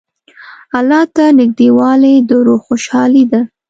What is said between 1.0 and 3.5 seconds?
ته نېږدېوالی د روح خوشحالي ده.